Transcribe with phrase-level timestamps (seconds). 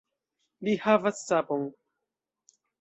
[0.67, 1.71] Li havas sapon!